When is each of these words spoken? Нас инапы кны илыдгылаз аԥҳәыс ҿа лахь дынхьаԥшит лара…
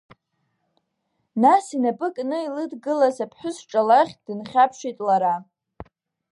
Нас 1.41 1.65
инапы 1.75 2.07
кны 2.15 2.37
илыдгылаз 2.47 3.17
аԥҳәыс 3.25 3.57
ҿа 3.69 3.81
лахь 3.87 4.13
дынхьаԥшит 4.25 4.97
лара… 5.07 5.35